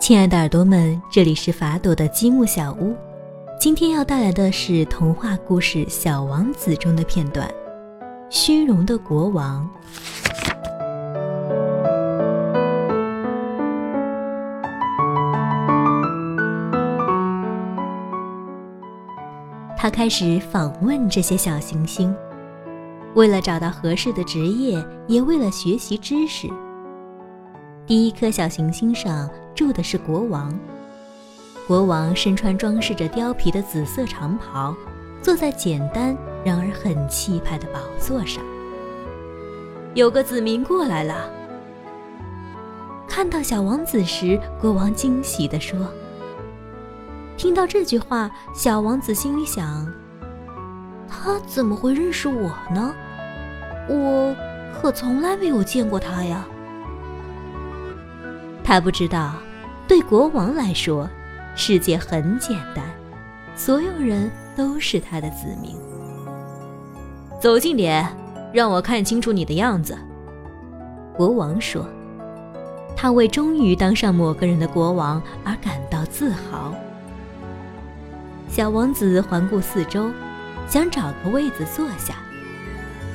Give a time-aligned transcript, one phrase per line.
[0.00, 2.96] 亲爱的耳朵们，这里是法朵的积木小屋。
[3.60, 7.50] 今天要带来的是童话故事《小王子》中的片段。
[8.30, 9.68] 虚荣的国王，
[19.76, 22.14] 他开始访问这些小行星，
[23.14, 26.48] 为了找到合适的职业，也为了学习知识。
[27.88, 30.54] 第一颗小行星上住的是国王。
[31.66, 34.76] 国王身穿装饰着貂皮的紫色长袍，
[35.22, 38.44] 坐在简单然而很气派的宝座上。
[39.94, 41.30] 有个子民过来了。
[43.08, 45.78] 看到小王子时，国王惊喜地说
[47.38, 49.90] ：“听到这句话，小王子心里想：
[51.08, 52.94] 他怎么会认识我呢？
[53.88, 54.36] 我
[54.74, 56.46] 可从来没有见过他呀。”
[58.68, 59.32] 他不知道，
[59.86, 61.08] 对国王来说，
[61.56, 62.84] 世界很简单，
[63.56, 65.74] 所有人都是他的子民。
[67.40, 68.06] 走近点，
[68.52, 69.96] 让我看清楚你的样子。”
[71.16, 71.88] 国王说，
[72.94, 76.74] 他为终于当上某个人的国王而感到自豪。
[78.50, 80.10] 小王子环顾四周，
[80.68, 82.16] 想找个位子坐下，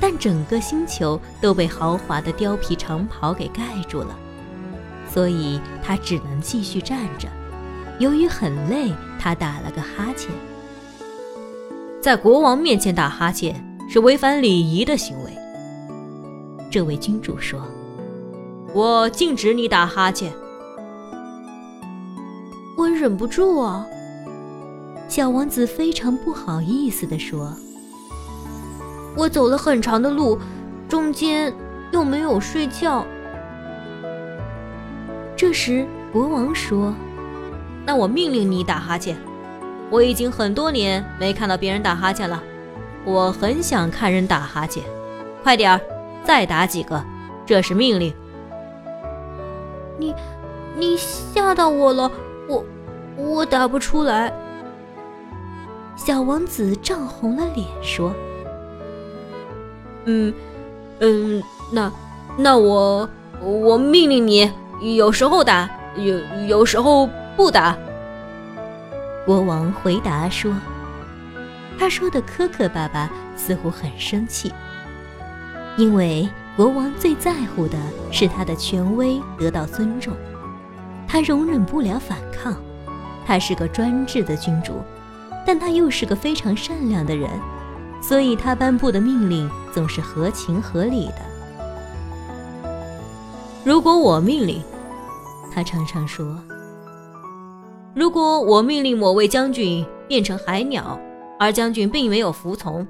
[0.00, 4.16] 但整个星球都被豪华的貂皮长袍给盖住了。
[5.12, 7.28] 所以他只能继续站着。
[7.98, 10.30] 由于很累，他打了个哈欠。
[12.00, 13.54] 在国王面前打哈欠
[13.88, 15.30] 是违反礼仪的行为。
[16.70, 17.60] 这位君主说
[18.74, 20.32] ：“我禁止你打哈欠。”
[22.78, 23.86] 我忍不住啊！
[25.08, 27.54] 小王子非常不好意思地说
[29.14, 30.38] ：“我走了很长的路，
[30.88, 31.54] 中间
[31.92, 33.04] 又没有睡觉。”
[35.42, 36.94] 这时，国王说
[37.84, 39.16] ：“那我命令你打哈欠。
[39.90, 42.40] 我已经很多年没看到别人打哈欠了，
[43.04, 44.84] 我很想看人打哈欠。
[45.42, 45.80] 快点儿，
[46.22, 47.04] 再打几个，
[47.44, 48.14] 这是命令。”
[49.98, 50.14] 你，
[50.76, 52.08] 你吓到我了，
[52.48, 52.64] 我，
[53.16, 54.32] 我打不出来。
[55.96, 58.14] 小王子涨红了脸说
[60.06, 60.32] ：“嗯，
[61.00, 61.42] 嗯，
[61.72, 61.92] 那，
[62.36, 63.08] 那我，
[63.42, 64.48] 我命令你。”
[64.82, 67.78] 有时候打，有有时候不打。
[69.24, 70.52] 国王回答说
[71.78, 74.52] ：“他说的磕磕巴巴，似乎很生气。
[75.76, 77.78] 因为国王最在乎的
[78.10, 80.12] 是他的权威得到尊重，
[81.06, 82.56] 他容忍不了反抗。
[83.24, 84.82] 他是个专制的君主，
[85.46, 87.30] 但他又是个非常善良的人，
[88.02, 91.22] 所以他颁布的命令总是合情合理的。
[93.64, 94.60] 如果我命令。”
[95.54, 96.38] 他常常说
[97.94, 100.98] ：“如果我命令某位将军变成海鸟，
[101.38, 102.86] 而将军并没有服从，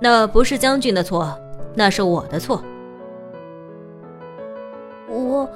[0.00, 1.36] 那不是将军的错，
[1.74, 2.62] 那是我的错。”
[5.10, 5.48] 我，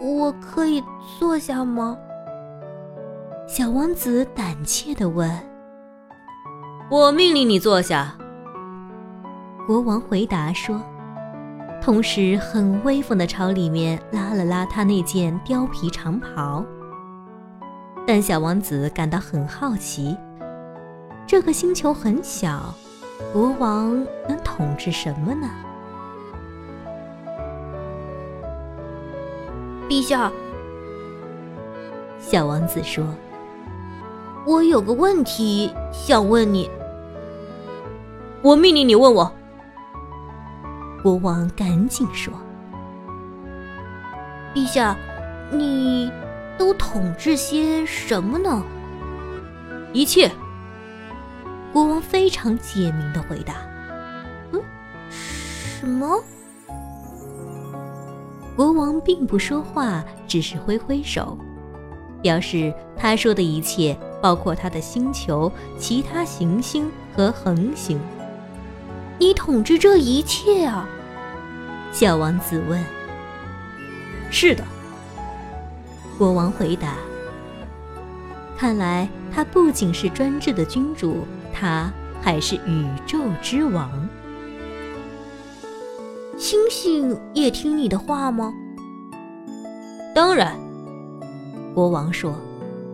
[0.00, 0.82] 我可以
[1.18, 1.98] 坐下吗？
[3.46, 5.30] 小王子胆怯地问。
[6.90, 8.16] “我命令你坐下。”
[9.66, 10.80] 国王回答说。
[11.86, 16.64] 同时，很威风地朝里面拉了拉他那件貂皮长袍。
[18.04, 20.16] 但小王子感到很好奇：
[21.28, 22.74] 这个星球很小，
[23.32, 25.48] 国王能统治什么呢？
[29.88, 30.32] 陛下，
[32.18, 33.06] 小王子说
[34.44, 36.68] ：“我有个问题想问你。”
[38.42, 39.32] 我命令你问我。
[41.06, 42.34] 国王赶紧说
[44.52, 44.96] ：“陛下，
[45.52, 46.10] 你
[46.58, 48.60] 都统治些什么呢？”
[49.94, 50.28] 一切。
[51.72, 53.54] 国王非常简明的回答
[54.50, 54.60] ：“嗯，
[55.08, 56.20] 什么？”
[58.56, 61.38] 国王并不说话，只是挥挥手，
[62.20, 67.96] 表示他说的一切包括他的星球、其他行星和恒星。
[69.20, 70.84] 你统治这一切啊？
[71.98, 72.84] 小王子问
[74.30, 74.62] ：“是的。”
[76.18, 76.92] 国王回答
[78.54, 81.90] ：“看来他不仅是专制的君主，他
[82.20, 83.90] 还是宇宙之王。
[86.36, 88.52] 星星也听你的话吗
[90.14, 90.54] ？”“当然。”
[91.74, 92.34] 国王说，“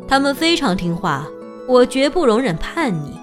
[0.06, 1.26] 他们非常听话，
[1.66, 3.18] 我绝不容忍叛逆。”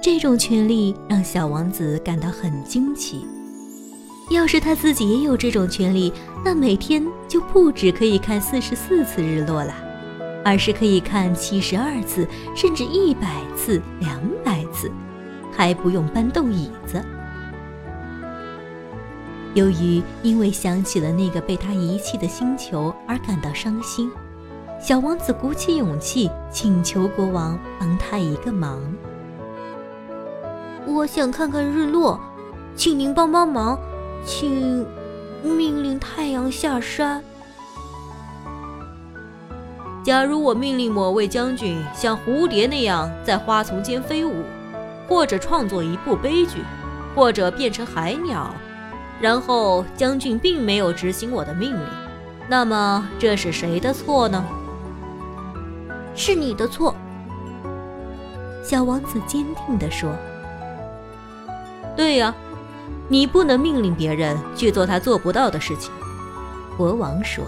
[0.00, 3.26] 这种权利让小王子感到很惊奇。
[4.30, 6.12] 要是他自己也有这种权利，
[6.44, 9.74] 那每天就不止可以看四十四次日落了，
[10.44, 14.88] 而是可以看七十二次，甚至一百次、两百次，
[15.52, 17.04] 还不用搬动椅子。
[19.54, 24.08] 由于因为想起了那个被他遗弃的星球而感到伤心，
[24.80, 28.80] 小王子鼓起勇气请求国王帮他一个忙。
[30.86, 32.18] 我想看看日落，
[32.76, 33.76] 请您帮帮忙。
[34.24, 34.86] 请
[35.42, 37.22] 命令太阳下山。
[40.02, 44.42] 假如我命令某位将军像蝴蝶那样在花丛间飞舞，
[45.08, 46.62] 或者创作一部悲剧，
[47.14, 48.54] 或者变成海鸟，
[49.20, 51.86] 然后将军并没有执行我的命令，
[52.48, 54.42] 那么这是谁的错呢？
[56.14, 56.94] 是你的错。
[58.62, 60.10] 小王子坚定地说
[61.96, 62.34] ：“对呀。”
[63.10, 65.90] 你不能命令别人去做他做不到的事情，
[66.76, 67.44] 国王说。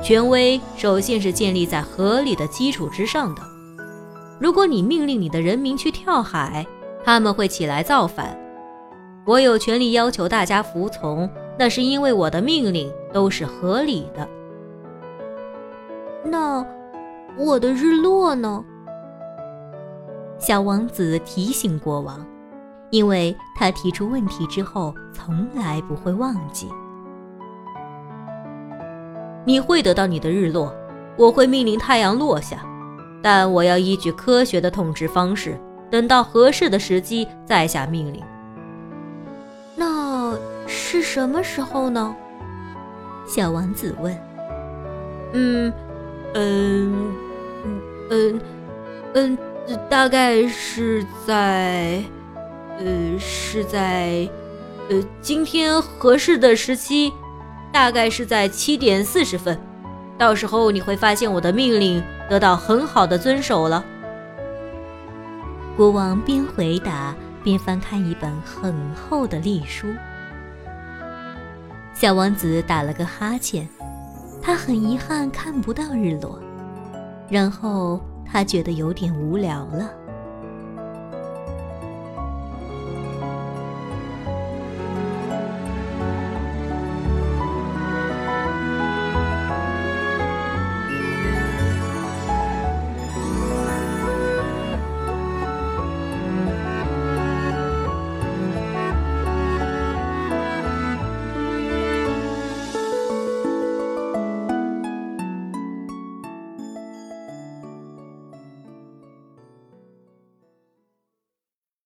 [0.00, 3.42] 权威首先是建立在合理的基础之上的。
[4.38, 6.64] 如果你命令你的人民去跳海，
[7.04, 8.38] 他们会起来造反。
[9.24, 11.28] 我有权利要求大家服从，
[11.58, 14.28] 那是因为我的命令都是合理的。
[16.24, 16.64] 那
[17.36, 18.64] 我的日落呢？
[20.38, 22.24] 小王子提醒国王。
[22.92, 26.68] 因为他提出问题之后，从来不会忘记。
[29.46, 30.72] 你会得到你的日落，
[31.16, 32.58] 我会命令太阳落下，
[33.22, 35.58] 但我要依据科学的统治方式，
[35.90, 38.22] 等到合适的时机再下命令。
[39.74, 40.36] 那
[40.66, 42.14] 是什么时候呢？
[43.26, 44.14] 小王子问。
[45.32, 45.72] 嗯，
[46.34, 47.12] 嗯，
[48.10, 48.40] 嗯，
[49.14, 49.38] 嗯，
[49.88, 52.04] 大概是在。
[52.78, 54.28] 呃，是在，
[54.88, 57.12] 呃，今天合适的时期，
[57.72, 59.58] 大概是在七点四十分。
[60.18, 63.84] 到时候你会发现我的命令得到很好的遵守了。
[65.76, 69.86] 国王边回答边翻看一本很厚的历书。
[71.94, 73.68] 小王子打了个哈欠，
[74.40, 76.38] 他很遗憾看不到日落，
[77.28, 79.90] 然后他觉得有点无聊了。